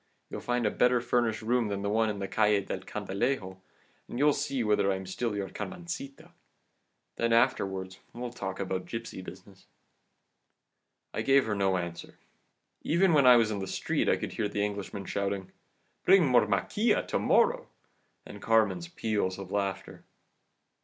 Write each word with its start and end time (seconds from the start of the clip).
You'll 0.31 0.41
find 0.41 0.65
a 0.65 0.71
better 0.71 0.99
furnished 0.99 1.43
room 1.43 1.67
than 1.67 1.83
the 1.83 1.89
one 1.91 2.09
in 2.09 2.17
the 2.17 2.27
Calle 2.27 2.61
del 2.63 2.79
Candilejo, 2.79 3.59
and 4.07 4.17
you'll 4.17 4.33
see 4.33 4.63
whether 4.63 4.91
I 4.91 4.95
am 4.95 5.05
still 5.05 5.35
your 5.35 5.47
Carmencita. 5.47 6.31
Then 7.17 7.31
afterwards 7.31 7.99
we'll 8.11 8.31
talk 8.33 8.59
about 8.59 8.87
gipsy 8.87 9.21
business.' 9.21 9.67
"I 11.13 11.21
gave 11.21 11.45
her 11.45 11.53
no 11.53 11.77
answer 11.77 12.17
even 12.81 13.13
when 13.13 13.27
I 13.27 13.35
was 13.35 13.51
in 13.51 13.59
the 13.59 13.67
street 13.67 14.09
I 14.09 14.17
could 14.17 14.31
hear 14.31 14.47
the 14.49 14.65
Englishman 14.65 15.05
shouting, 15.05 15.51
'Bring 16.03 16.25
more 16.25 16.47
maquila 16.47 17.05
to 17.09 17.19
morrow,' 17.19 17.67
and 18.25 18.41
Carmen's 18.41 18.87
peals 18.87 19.37
of 19.37 19.51
laughter. 19.51 20.03